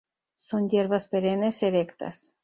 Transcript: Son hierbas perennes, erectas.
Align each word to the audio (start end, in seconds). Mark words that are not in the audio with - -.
Son 0.35 0.67
hierbas 0.67 1.05
perennes, 1.07 1.61
erectas. 1.61 2.33